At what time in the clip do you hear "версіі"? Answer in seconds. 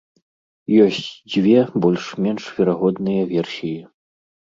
3.37-3.81